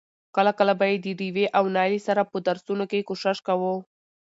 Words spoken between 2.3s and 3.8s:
په درسونو کې کوشش کاوه.